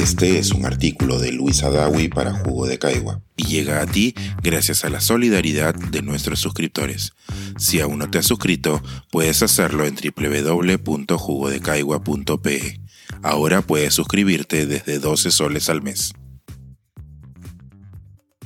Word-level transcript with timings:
Este 0.00 0.38
es 0.38 0.52
un 0.52 0.64
artículo 0.64 1.18
de 1.18 1.30
Luis 1.30 1.62
Adawi 1.62 2.08
para 2.08 2.32
Jugo 2.32 2.66
de 2.66 2.78
Caigua 2.78 3.20
y 3.36 3.44
llega 3.44 3.82
a 3.82 3.86
ti 3.86 4.14
gracias 4.42 4.86
a 4.86 4.88
la 4.88 5.02
solidaridad 5.02 5.74
de 5.74 6.00
nuestros 6.00 6.40
suscriptores. 6.40 7.12
Si 7.58 7.82
aún 7.82 7.98
no 7.98 8.10
te 8.10 8.16
has 8.16 8.24
suscrito, 8.24 8.80
puedes 9.10 9.42
hacerlo 9.42 9.84
en 9.84 9.96
www.jugodecaigua.pe. 9.96 12.80
Ahora 13.22 13.60
puedes 13.60 13.92
suscribirte 13.92 14.64
desde 14.64 15.00
12 15.00 15.30
soles 15.30 15.68
al 15.68 15.82
mes. 15.82 16.14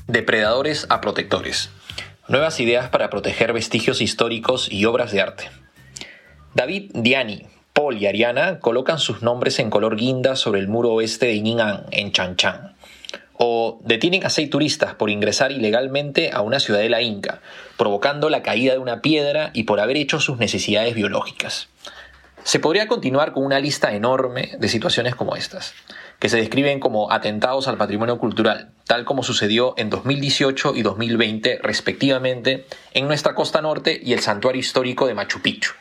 Depredadores 0.09 0.89
a 0.91 1.01
protectores. 1.01 1.71
Nuevas 2.27 2.59
ideas 2.59 2.89
para 2.89 3.11
proteger 3.11 3.53
vestigios 3.53 4.01
históricos 4.01 4.67
y 4.73 4.87
obras 4.87 5.13
de 5.13 5.21
arte. 5.21 5.45
David 6.53 6.91
Diani, 6.95 7.47
Paul 7.75 8.01
y 8.01 8.07
Ariana 8.07 8.61
colocan 8.61 9.01
sus 9.01 9.23
nombres 9.23 9.59
en 9.59 9.69
color 9.69 9.97
guinda 9.97 10.37
sobre 10.37 10.61
el 10.61 10.69
muro 10.69 10.93
oeste 10.93 11.27
de 11.27 11.41
Ning'an, 11.41 11.87
en 11.91 12.13
Changchang. 12.13 12.77
O 13.33 13.81
detienen 13.83 14.25
a 14.25 14.31
seis 14.31 14.49
turistas 14.49 14.95
por 14.95 15.11
ingresar 15.11 15.51
ilegalmente 15.51 16.31
a 16.33 16.43
una 16.43 16.61
ciudadela 16.61 17.03
inca, 17.03 17.41
provocando 17.77 18.31
la 18.31 18.45
caída 18.45 18.75
de 18.75 18.79
una 18.79 19.03
piedra 19.03 19.51
y 19.55 19.65
por 19.65 19.81
haber 19.81 19.97
hecho 19.97 20.21
sus 20.21 20.39
necesidades 20.39 20.95
biológicas. 20.95 21.67
Se 22.45 22.61
podría 22.61 22.87
continuar 22.87 23.33
con 23.33 23.45
una 23.45 23.59
lista 23.59 23.93
enorme 23.93 24.53
de 24.57 24.69
situaciones 24.69 25.17
como 25.17 25.35
estas, 25.35 25.75
que 26.21 26.29
se 26.29 26.37
describen 26.37 26.79
como 26.79 27.11
atentados 27.11 27.67
al 27.67 27.77
patrimonio 27.77 28.19
cultural, 28.19 28.71
tal 28.87 29.05
como 29.05 29.25
sucedió 29.25 29.75
en 29.79 29.91
2018 29.91 30.77
y 30.77 30.83
2020 30.83 31.59
respectivamente 31.61 32.67
en 32.93 33.09
nuestra 33.09 33.35
costa 33.35 33.61
norte 33.61 34.01
y 34.01 34.13
el 34.13 34.21
santuario 34.21 34.61
histórico 34.61 35.09
de 35.09 35.15
Machu 35.15 35.43
Picchu. 35.43 35.73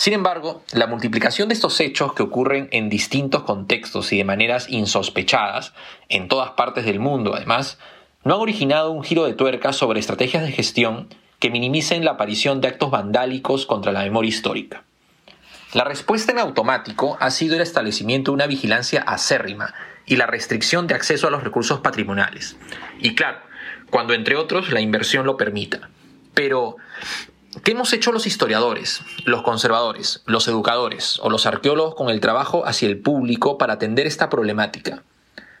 Sin 0.00 0.14
embargo, 0.14 0.62
la 0.72 0.86
multiplicación 0.86 1.50
de 1.50 1.54
estos 1.54 1.78
hechos 1.78 2.14
que 2.14 2.22
ocurren 2.22 2.70
en 2.72 2.88
distintos 2.88 3.42
contextos 3.42 4.14
y 4.14 4.16
de 4.16 4.24
maneras 4.24 4.66
insospechadas, 4.70 5.74
en 6.08 6.26
todas 6.26 6.52
partes 6.52 6.86
del 6.86 6.98
mundo 6.98 7.34
además, 7.34 7.76
no 8.24 8.36
han 8.36 8.40
originado 8.40 8.92
un 8.92 9.04
giro 9.04 9.26
de 9.26 9.34
tuerca 9.34 9.74
sobre 9.74 10.00
estrategias 10.00 10.42
de 10.42 10.52
gestión 10.52 11.10
que 11.38 11.50
minimicen 11.50 12.02
la 12.02 12.12
aparición 12.12 12.62
de 12.62 12.68
actos 12.68 12.90
vandálicos 12.90 13.66
contra 13.66 13.92
la 13.92 14.02
memoria 14.02 14.30
histórica. 14.30 14.84
La 15.74 15.84
respuesta 15.84 16.32
en 16.32 16.38
automático 16.38 17.18
ha 17.20 17.30
sido 17.30 17.56
el 17.56 17.60
establecimiento 17.60 18.30
de 18.30 18.36
una 18.36 18.46
vigilancia 18.46 19.02
acérrima 19.02 19.74
y 20.06 20.16
la 20.16 20.26
restricción 20.26 20.86
de 20.86 20.94
acceso 20.94 21.26
a 21.26 21.30
los 21.30 21.44
recursos 21.44 21.80
patrimoniales. 21.80 22.56
Y 23.00 23.14
claro, 23.14 23.40
cuando 23.90 24.14
entre 24.14 24.36
otros 24.36 24.72
la 24.72 24.80
inversión 24.80 25.26
lo 25.26 25.36
permita. 25.36 25.90
Pero, 26.32 26.76
¿Qué 27.64 27.72
hemos 27.72 27.92
hecho 27.92 28.12
los 28.12 28.28
historiadores, 28.28 29.02
los 29.24 29.42
conservadores, 29.42 30.22
los 30.24 30.46
educadores 30.46 31.18
o 31.20 31.30
los 31.30 31.46
arqueólogos 31.46 31.96
con 31.96 32.08
el 32.08 32.20
trabajo 32.20 32.64
hacia 32.64 32.88
el 32.88 32.98
público 32.98 33.58
para 33.58 33.72
atender 33.72 34.06
esta 34.06 34.30
problemática? 34.30 35.02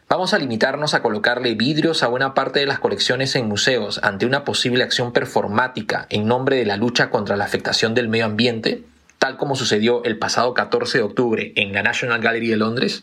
¿Vamos 0.08 0.32
a 0.32 0.38
limitarnos 0.38 0.94
a 0.94 1.02
colocarle 1.02 1.54
vidrios 1.54 2.04
a 2.04 2.06
buena 2.06 2.32
parte 2.32 2.60
de 2.60 2.66
las 2.66 2.78
colecciones 2.78 3.34
en 3.34 3.48
museos 3.48 3.98
ante 4.04 4.24
una 4.24 4.44
posible 4.44 4.84
acción 4.84 5.12
performática 5.12 6.06
en 6.10 6.28
nombre 6.28 6.56
de 6.56 6.64
la 6.64 6.76
lucha 6.76 7.10
contra 7.10 7.36
la 7.36 7.44
afectación 7.44 7.92
del 7.92 8.08
medio 8.08 8.26
ambiente, 8.26 8.84
tal 9.18 9.36
como 9.36 9.56
sucedió 9.56 10.04
el 10.04 10.16
pasado 10.16 10.54
14 10.54 10.98
de 10.98 11.04
octubre 11.04 11.52
en 11.56 11.72
la 11.72 11.82
National 11.82 12.20
Gallery 12.20 12.50
de 12.50 12.56
Londres? 12.56 13.02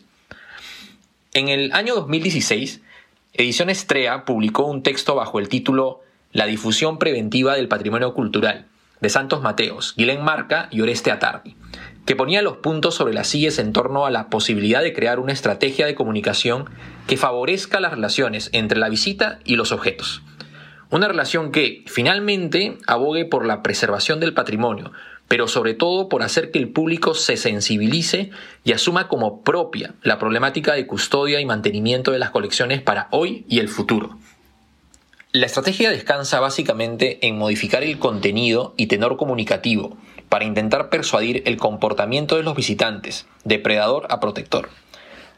En 1.34 1.48
el 1.48 1.74
año 1.74 1.94
2016, 1.94 2.80
Edición 3.34 3.68
Estrella 3.68 4.24
publicó 4.24 4.64
un 4.64 4.82
texto 4.82 5.14
bajo 5.14 5.38
el 5.38 5.50
título 5.50 6.00
La 6.32 6.46
difusión 6.46 6.98
preventiva 6.98 7.54
del 7.54 7.68
patrimonio 7.68 8.14
cultural, 8.14 8.66
de 9.00 9.08
Santos 9.08 9.42
Mateos, 9.42 9.94
Guilén 9.96 10.22
Marca 10.22 10.68
y 10.70 10.80
Oreste 10.80 11.10
Atardi, 11.10 11.56
que 12.06 12.16
ponía 12.16 12.42
los 12.42 12.58
puntos 12.58 12.94
sobre 12.94 13.14
las 13.14 13.28
sillas 13.28 13.58
en 13.58 13.72
torno 13.72 14.06
a 14.06 14.10
la 14.10 14.28
posibilidad 14.30 14.82
de 14.82 14.92
crear 14.92 15.18
una 15.18 15.32
estrategia 15.32 15.86
de 15.86 15.94
comunicación 15.94 16.70
que 17.06 17.16
favorezca 17.16 17.80
las 17.80 17.92
relaciones 17.92 18.50
entre 18.52 18.78
la 18.78 18.88
visita 18.88 19.38
y 19.44 19.56
los 19.56 19.72
objetos. 19.72 20.22
Una 20.90 21.06
relación 21.06 21.52
que, 21.52 21.84
finalmente, 21.86 22.78
abogue 22.86 23.26
por 23.26 23.44
la 23.44 23.62
preservación 23.62 24.20
del 24.20 24.32
patrimonio, 24.32 24.92
pero 25.28 25.46
sobre 25.46 25.74
todo 25.74 26.08
por 26.08 26.22
hacer 26.22 26.50
que 26.50 26.58
el 26.58 26.70
público 26.70 27.14
se 27.14 27.36
sensibilice 27.36 28.30
y 28.64 28.72
asuma 28.72 29.06
como 29.06 29.42
propia 29.42 29.94
la 30.02 30.18
problemática 30.18 30.72
de 30.72 30.86
custodia 30.86 31.40
y 31.40 31.44
mantenimiento 31.46 32.10
de 32.10 32.18
las 32.18 32.30
colecciones 32.30 32.80
para 32.80 33.08
hoy 33.10 33.44
y 33.48 33.58
el 33.58 33.68
futuro. 33.68 34.16
La 35.32 35.44
estrategia 35.44 35.90
descansa 35.90 36.40
básicamente 36.40 37.18
en 37.26 37.36
modificar 37.36 37.82
el 37.82 37.98
contenido 37.98 38.72
y 38.78 38.86
tenor 38.86 39.18
comunicativo 39.18 39.98
para 40.30 40.46
intentar 40.46 40.88
persuadir 40.88 41.42
el 41.44 41.58
comportamiento 41.58 42.36
de 42.36 42.42
los 42.42 42.56
visitantes, 42.56 43.26
de 43.44 43.58
predador 43.58 44.06
a 44.08 44.20
protector. 44.20 44.70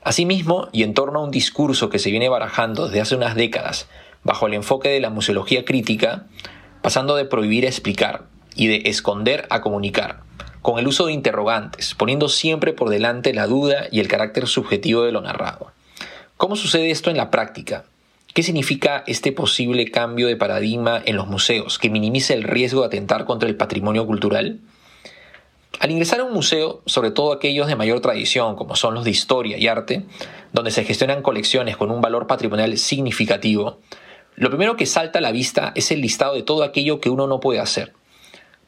Asimismo, 0.05 0.69
y 0.71 0.85
en 0.85 0.95
torno 0.95 1.19
a 1.19 1.25
un 1.25 1.33
discurso 1.33 1.91
que 1.91 1.99
se 1.99 2.13
viene 2.13 2.29
barajando 2.29 2.87
desde 2.87 3.01
hace 3.01 3.17
unas 3.17 3.35
décadas, 3.35 3.89
bajo 4.23 4.47
el 4.47 4.55
enfoque 4.55 4.91
de 4.91 5.01
la 5.01 5.11
museología 5.11 5.65
crítica, 5.65 6.27
pasando 6.83 7.17
de 7.17 7.25
prohibir 7.25 7.65
a 7.65 7.69
explicar 7.69 8.27
y 8.55 8.69
de 8.69 8.89
esconder 8.89 9.49
a 9.51 9.61
comunicar, 9.61 10.21
con 10.63 10.79
el 10.79 10.87
uso 10.87 11.07
de 11.07 11.15
interrogantes, 11.15 11.97
poniendo 11.97 12.29
siempre 12.29 12.73
por 12.73 12.91
delante 12.91 13.35
la 13.35 13.49
duda 13.49 13.89
y 13.91 13.99
el 13.99 14.07
carácter 14.07 14.47
subjetivo 14.47 15.03
de 15.03 15.11
lo 15.11 15.21
narrado. 15.21 15.73
¿Cómo 16.37 16.55
sucede 16.55 16.93
esto 16.93 17.11
en 17.11 17.17
la 17.17 17.33
práctica? 17.33 17.87
¿Qué 18.33 18.45
significa 18.45 19.03
este 19.09 19.33
posible 19.33 19.91
cambio 19.91 20.29
de 20.29 20.37
paradigma 20.37 21.03
en 21.05 21.17
los 21.17 21.27
museos 21.27 21.81
que 21.81 21.91
minimiza 21.91 22.33
el 22.33 22.45
riesgo 22.45 22.83
de 22.83 22.87
atentar 22.87 23.25
contra 23.25 23.49
el 23.49 23.57
patrimonio 23.57 24.07
cultural? 24.07 24.61
Al 25.81 25.91
ingresar 25.91 26.21
a 26.21 26.25
un 26.25 26.33
museo, 26.33 26.81
sobre 26.87 27.11
todo 27.11 27.33
aquellos 27.33 27.67
de 27.67 27.75
mayor 27.75 28.01
tradición, 28.01 28.55
como 28.55 28.77
son 28.77 28.95
los 28.95 29.05
de 29.05 29.11
historia 29.11 29.59
y 29.59 29.67
arte, 29.67 30.05
donde 30.53 30.71
se 30.71 30.85
gestionan 30.85 31.23
colecciones 31.23 31.77
con 31.77 31.91
un 31.91 32.01
valor 32.01 32.29
patrimonial 32.29 32.79
significativo, 32.79 33.81
lo 34.37 34.49
primero 34.49 34.77
que 34.77 34.87
salta 34.87 35.19
a 35.19 35.23
la 35.23 35.33
vista 35.33 35.73
es 35.75 35.91
el 35.91 36.01
listado 36.01 36.35
de 36.35 36.45
todo 36.45 36.63
aquello 36.63 37.01
que 37.01 37.11
uno 37.11 37.27
no 37.27 37.41
puede 37.41 37.59
hacer, 37.59 37.95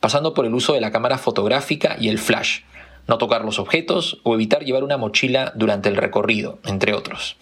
pasando 0.00 0.34
por 0.34 0.44
el 0.44 0.54
uso 0.54 0.72
de 0.72 0.80
la 0.80 0.90
cámara 0.90 1.18
fotográfica 1.18 1.96
y 2.00 2.08
el 2.08 2.18
flash, 2.18 2.62
no 3.06 3.16
tocar 3.16 3.44
los 3.44 3.60
objetos 3.60 4.18
o 4.24 4.34
evitar 4.34 4.64
llevar 4.64 4.82
una 4.82 4.96
mochila 4.96 5.52
durante 5.54 5.88
el 5.88 5.96
recorrido, 5.96 6.58
entre 6.64 6.94
otros. 6.94 7.36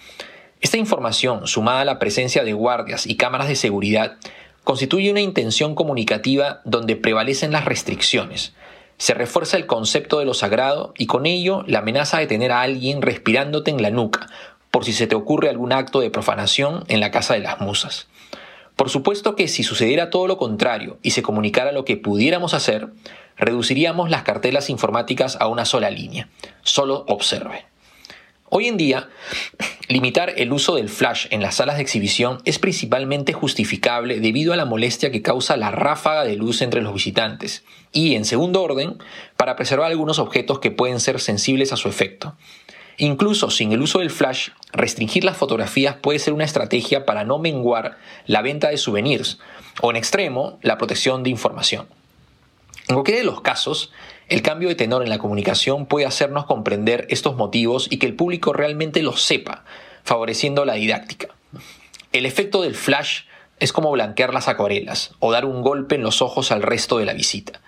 Esta 0.60 0.76
información, 0.76 1.47
sumada 1.47 1.81
a 1.81 1.84
la 1.87 1.98
presencia 1.98 2.44
de 2.44 2.53
guardias 2.53 3.06
y 3.06 3.16
cámaras 3.16 3.48
de 3.48 3.56
seguridad, 3.56 4.19
constituye 4.62 5.10
una 5.10 5.22
intención 5.22 5.75
comunicativa 5.75 6.60
donde 6.65 6.97
prevalecen 6.97 7.50
las 7.50 7.65
restricciones. 7.65 8.53
Se 8.99 9.15
refuerza 9.15 9.56
el 9.56 9.66
concepto 9.66 10.19
de 10.19 10.26
lo 10.26 10.34
sagrado 10.34 10.93
y 10.99 11.06
con 11.06 11.25
ello 11.25 11.65
la 11.66 11.78
amenaza 11.78 12.19
de 12.19 12.26
tener 12.26 12.53
a 12.53 12.60
alguien 12.60 13.00
respirándote 13.00 13.70
en 13.70 13.81
la 13.81 13.91
nuca, 13.91 14.26
por 14.70 14.84
si 14.84 14.93
se 14.93 15.06
te 15.06 15.15
ocurre 15.15 15.49
algún 15.49 15.72
acto 15.72 16.00
de 16.00 16.10
profanación 16.10 16.84
en 16.88 17.00
la 17.00 17.10
casa 17.10 17.32
de 17.32 17.41
las 17.41 17.60
musas. 17.60 18.09
Por 18.76 18.91
supuesto 18.91 19.37
que 19.37 19.49
si 19.49 19.62
sucediera 19.62 20.10
todo 20.10 20.26
lo 20.26 20.37
contrario 20.37 20.99
y 21.03 21.12
se 21.12 21.22
comunicara 21.22 21.72
lo 21.72 21.87
que 21.87 21.97
pudiéramos 21.97 22.53
hacer, 22.53 22.88
reduciríamos 23.38 24.10
las 24.10 24.25
cartelas 24.25 24.69
informáticas 24.69 25.37
a 25.41 25.49
una 25.49 25.65
sola 25.65 25.88
línea. 25.88 26.28
Solo 26.62 27.06
observe. 27.09 27.69
Hoy 28.53 28.66
en 28.66 28.77
día, 28.77 29.09
limitar 29.87 30.34
el 30.37 30.53
uso 30.53 30.75
del 30.75 30.88
flash 30.88 31.28
en 31.31 31.41
las 31.41 31.55
salas 31.55 31.77
de 31.77 31.83
exhibición 31.83 32.41
es 32.44 32.59
principalmente 32.59 33.33
justificable 33.33 34.19
debido 34.19 34.53
a 34.53 34.56
la 34.56 34.65
molestia 34.65 35.12
que 35.12 35.22
causa 35.22 35.56
la 35.56 35.71
ráfaga 35.71 36.25
de 36.25 36.34
luz 36.34 36.61
entre 36.61 36.83
los 36.83 36.93
visitantes 36.93 37.62
y, 37.93 38.16
en 38.16 38.25
segundo 38.25 38.61
orden, 38.61 38.99
para 39.37 39.55
preservar 39.55 39.88
algunos 39.88 40.19
objetos 40.19 40.59
que 40.59 40.72
pueden 40.72 40.99
ser 40.99 41.21
sensibles 41.21 41.72
a 41.72 41.77
su 41.77 41.88
efecto. 41.88 42.34
Incluso 42.99 43.50
sin 43.50 43.71
el 43.71 43.83
uso 43.83 44.00
del 44.00 44.11
flash, 44.11 44.49
restringir 44.72 45.22
las 45.22 45.37
fotografías 45.37 45.94
puede 45.94 46.19
ser 46.19 46.32
una 46.32 46.44
estrategia 46.44 47.06
para 47.06 47.22
no 47.22 47.38
menguar 47.38 47.99
la 48.27 48.43
venta 48.43 48.69
de 48.69 48.78
souvenirs 48.78 49.38
o, 49.81 49.91
en 49.91 49.97
extremo, 49.97 50.59
la 50.62 50.77
protección 50.77 51.22
de 51.22 51.31
información. 51.31 51.87
En 52.90 52.96
cualquiera 52.96 53.20
de 53.20 53.24
los 53.24 53.40
casos, 53.40 53.92
el 54.28 54.42
cambio 54.42 54.68
de 54.68 54.74
tenor 54.74 55.04
en 55.04 55.10
la 55.10 55.20
comunicación 55.20 55.87
puede 55.87 56.06
hacernos 56.06 56.46
comprender 56.46 57.06
estos 57.08 57.37
motivos 57.37 57.87
y 57.88 57.98
que 57.98 58.06
el 58.06 58.16
público 58.16 58.52
realmente 58.52 59.00
los 59.04 59.22
sepa, 59.22 59.62
favoreciendo 60.02 60.64
la 60.64 60.75
didáctica. 60.75 61.28
El 62.12 62.26
efecto 62.26 62.62
del 62.62 62.75
flash 62.75 63.26
es 63.60 63.72
como 63.72 63.92
blanquear 63.92 64.34
las 64.34 64.48
acuarelas 64.48 65.12
o 65.20 65.31
dar 65.31 65.44
un 65.44 65.62
golpe 65.62 65.94
en 65.94 66.02
los 66.02 66.20
ojos 66.20 66.50
al 66.50 66.62
resto 66.62 66.98
de 66.98 67.04
la 67.04 67.12
visita. 67.12 67.60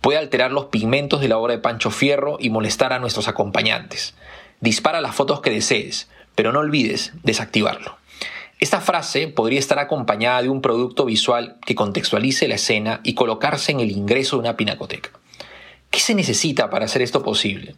Puede 0.00 0.18
alterar 0.18 0.50
los 0.50 0.64
pigmentos 0.68 1.20
de 1.20 1.28
la 1.28 1.36
obra 1.36 1.52
de 1.52 1.60
Pancho 1.60 1.90
Fierro 1.90 2.38
y 2.40 2.48
molestar 2.48 2.94
a 2.94 3.00
nuestros 3.00 3.28
acompañantes. 3.28 4.14
Dispara 4.60 5.02
las 5.02 5.14
fotos 5.14 5.42
que 5.42 5.50
desees, 5.50 6.08
pero 6.34 6.52
no 6.52 6.60
olvides 6.60 7.12
desactivarlo. 7.22 7.99
Esta 8.60 8.82
frase 8.82 9.26
podría 9.26 9.58
estar 9.58 9.78
acompañada 9.78 10.42
de 10.42 10.50
un 10.50 10.60
producto 10.60 11.06
visual 11.06 11.56
que 11.64 11.74
contextualice 11.74 12.46
la 12.46 12.56
escena 12.56 13.00
y 13.02 13.14
colocarse 13.14 13.72
en 13.72 13.80
el 13.80 13.90
ingreso 13.90 14.36
de 14.36 14.40
una 14.40 14.58
pinacoteca. 14.58 15.12
¿Qué 15.90 15.98
se 15.98 16.14
necesita 16.14 16.68
para 16.68 16.84
hacer 16.84 17.00
esto 17.00 17.22
posible? 17.22 17.76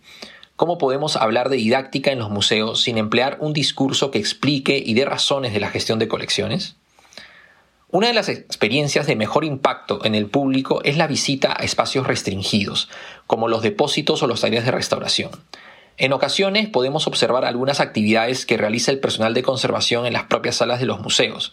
¿Cómo 0.56 0.78
podemos 0.78 1.14
hablar 1.14 1.50
de 1.50 1.56
didáctica 1.56 2.10
en 2.10 2.18
los 2.18 2.30
museos 2.30 2.82
sin 2.82 2.98
emplear 2.98 3.38
un 3.40 3.52
discurso 3.52 4.10
que 4.10 4.18
explique 4.18 4.76
y 4.84 4.94
dé 4.94 5.04
razones 5.04 5.52
de 5.52 5.60
la 5.60 5.70
gestión 5.70 6.00
de 6.00 6.08
colecciones? 6.08 6.74
Una 7.88 8.08
de 8.08 8.14
las 8.14 8.28
experiencias 8.28 9.06
de 9.06 9.14
mejor 9.14 9.44
impacto 9.44 10.04
en 10.04 10.16
el 10.16 10.26
público 10.26 10.80
es 10.82 10.96
la 10.96 11.06
visita 11.06 11.54
a 11.56 11.62
espacios 11.62 12.08
restringidos, 12.08 12.88
como 13.28 13.46
los 13.46 13.62
depósitos 13.62 14.20
o 14.24 14.26
los 14.26 14.40
talleres 14.40 14.64
de 14.64 14.72
restauración. 14.72 15.30
En 15.98 16.12
ocasiones 16.12 16.68
podemos 16.68 17.06
observar 17.06 17.44
algunas 17.44 17.80
actividades 17.80 18.46
que 18.46 18.56
realiza 18.56 18.90
el 18.90 18.98
personal 18.98 19.34
de 19.34 19.42
conservación 19.42 20.06
en 20.06 20.14
las 20.14 20.24
propias 20.24 20.56
salas 20.56 20.80
de 20.80 20.86
los 20.86 21.00
museos, 21.00 21.52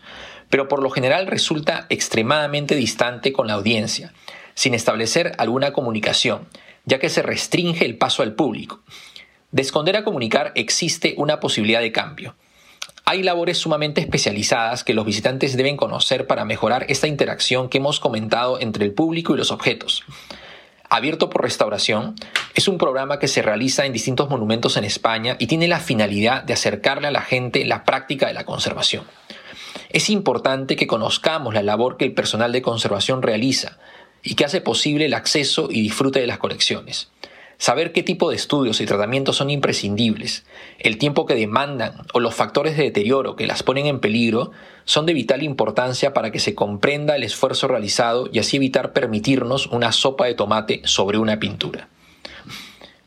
pero 0.50 0.68
por 0.68 0.82
lo 0.82 0.90
general 0.90 1.28
resulta 1.28 1.86
extremadamente 1.90 2.76
distante 2.76 3.34
con 3.34 3.48
la 3.48 3.54
audiencia, 3.54 4.14
sin 4.54 4.74
establecer 4.74 5.34
alguna 5.38 5.74
comunicación, 5.74 6.48
ya 6.86 7.00
que 7.00 7.10
se 7.10 7.22
restringe 7.22 7.86
el 7.86 7.98
paso 7.98 8.24
al 8.24 8.34
público. 8.34 8.82
De 9.52 9.62
esconder 9.62 9.98
a 9.98 10.04
comunicar 10.04 10.52
existe 10.56 11.16
una 11.18 11.40
posibilidad 11.40 11.82
de 11.82 11.92
cambio. 11.92 12.36
Hay 13.04 13.24
labores 13.24 13.58
sumamente 13.58 14.02
especializadas 14.02 14.84
que 14.84 14.94
los 14.94 15.06
visitantes 15.06 15.58
deben 15.58 15.78
conocer 15.78 16.28
para 16.28 16.46
mejorar 16.46 16.86
esta 16.90 17.08
interacción 17.08 17.68
que 17.68 17.80
hemos 17.80 18.00
comentado 18.00 18.60
entre 18.60 18.86
el 18.86 18.94
público 18.94 19.34
y 19.34 19.38
los 19.38 19.52
objetos. 19.52 20.04
Abierto 20.90 21.30
por 21.30 21.42
Restauración 21.42 22.16
es 22.56 22.68
un 22.68 22.78
programa 22.78 23.20
que 23.20 23.28
se 23.28 23.42
realiza 23.42 23.86
en 23.86 23.94
distintos 23.94 24.30
monumentos 24.30 24.76
en 24.78 24.84
España 24.84 25.36
y 25.40 25.48
tiene 25.48 25.68
la 25.68 25.80
finalidad 25.80 26.44
de 26.44 26.54
acercarle 26.54 27.08
a 27.08 27.12
la 27.12 27.22
gente 27.22 27.66
la 27.66 27.84
práctica 27.84 28.28
de 28.28 28.34
la 28.34 28.46
conservación. 28.46 29.06
Es 29.90 30.10
importante 30.10 30.76
que 30.76 30.88
conozcamos 30.88 31.54
la 31.54 31.64
labor 31.64 31.98
que 31.98 32.06
el 32.06 32.14
personal 32.14 32.52
de 32.52 32.62
conservación 32.62 33.22
realiza 33.22 33.78
y 34.24 34.36
que 34.36 34.46
hace 34.46 34.62
posible 34.62 35.06
el 35.06 35.14
acceso 35.14 35.70
y 35.72 35.82
disfrute 35.82 36.20
de 36.20 36.28
las 36.28 36.40
colecciones. 36.40 37.10
Saber 37.58 37.92
qué 37.92 38.04
tipo 38.04 38.30
de 38.30 38.38
estudios 38.38 38.80
y 38.80 38.86
tratamientos 38.86 39.36
son 39.36 39.50
imprescindibles, 39.50 40.46
el 40.80 40.98
tiempo 40.98 41.26
que 41.26 41.36
demandan 41.36 42.06
o 42.14 42.22
los 42.22 42.34
factores 42.34 42.78
de 42.78 42.84
deterioro 42.84 43.36
que 43.36 43.48
las 43.48 43.64
ponen 43.64 43.86
en 43.86 44.00
peligro 44.00 44.52
son 44.86 45.06
de 45.06 45.14
vital 45.14 45.44
importancia 45.44 46.14
para 46.14 46.32
que 46.32 46.40
se 46.40 46.56
comprenda 46.56 47.18
el 47.18 47.24
esfuerzo 47.24 47.68
realizado 47.68 48.30
y 48.32 48.40
así 48.40 48.58
evitar 48.58 48.94
permitirnos 48.94 49.68
una 49.68 49.92
sopa 49.92 50.26
de 50.26 50.36
tomate 50.36 50.82
sobre 50.86 51.18
una 51.18 51.38
pintura. 51.40 51.90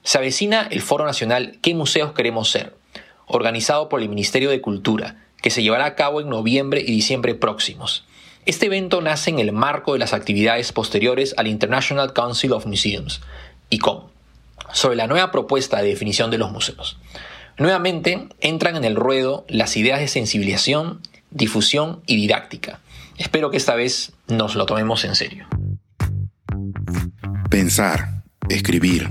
Se 0.03 0.19
avecina 0.19 0.67
el 0.71 0.83
Foro 0.83 1.05
Nacional 1.05 1.59
¿Qué 1.63 1.75
museos 1.75 2.13
queremos 2.13 2.51
ser?, 2.51 2.75
organizado 3.27 3.89
por 3.89 4.03
el 4.03 4.09
Ministerio 4.09 4.51
de 4.51 4.61
Cultura, 4.61 5.17
que 5.41 5.51
se 5.51 5.63
llevará 5.63 5.87
a 5.87 5.95
cabo 5.95 6.21
en 6.21 6.29
noviembre 6.29 6.81
y 6.81 6.93
diciembre 6.93 7.35
próximos. 7.35 8.05
Este 8.45 8.67
evento 8.67 9.01
nace 9.01 9.31
en 9.31 9.39
el 9.39 9.53
marco 9.53 9.93
de 9.93 10.01
las 10.01 10.13
actividades 10.13 10.73
posteriores 10.73 11.35
al 11.37 11.47
International 11.47 12.13
Council 12.13 12.53
of 12.53 12.67
Museums, 12.67 13.21
ICOM, 13.71 14.09
sobre 14.73 14.97
la 14.97 15.07
nueva 15.07 15.31
propuesta 15.31 15.81
de 15.81 15.89
definición 15.89 16.31
de 16.31 16.39
los 16.39 16.51
museos. 16.51 16.99
Nuevamente 17.59 18.29
entran 18.41 18.77
en 18.77 18.85
el 18.85 18.97
ruedo 18.97 19.45
las 19.49 19.77
ideas 19.77 20.01
de 20.01 20.09
sensibilización, 20.09 21.01
difusión 21.31 22.03
y 22.07 22.17
didáctica. 22.17 22.81
Espero 23.19 23.51
que 23.51 23.57
esta 23.57 23.77
vez 23.77 24.13
nos 24.27 24.57
lo 24.57 24.67
tomemos 24.67 25.05
en 25.05 25.15
serio. 25.15 25.47
Pensar, 27.51 28.23
escribir, 28.49 29.11